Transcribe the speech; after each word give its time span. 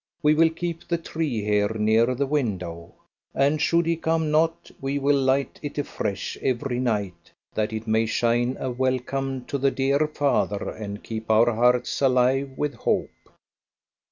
We 0.23 0.33
will 0.33 0.49
keep 0.49 0.87
the 0.87 0.97
tree 0.97 1.43
here, 1.43 1.69
near 1.75 2.15
the 2.15 2.25
window, 2.25 2.95
and 3.35 3.61
should 3.61 3.85
he 3.85 3.95
come 3.95 4.31
not, 4.31 4.71
we 4.81 4.97
will 4.97 5.21
light 5.21 5.59
it 5.61 5.77
afresh 5.77 6.39
every 6.41 6.79
night 6.79 7.31
that 7.53 7.71
it 7.71 7.85
may 7.85 8.07
shine 8.07 8.57
a 8.59 8.71
welcome 8.71 9.45
to 9.45 9.59
the 9.59 9.69
dear 9.69 10.07
father, 10.11 10.69
and 10.71 11.03
keep 11.03 11.29
our 11.29 11.53
hearts 11.53 12.01
alive 12.01 12.49
with 12.57 12.73
hope." 12.73 13.11